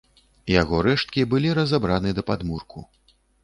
[0.61, 2.79] Яго рэшткі былі разабраны да падмурку.